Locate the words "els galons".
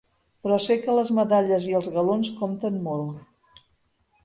1.81-2.33